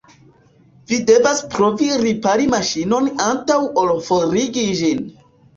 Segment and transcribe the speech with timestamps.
[0.91, 5.07] Vi devas provi ripari maŝinon antaŭ ol forigi ĝin.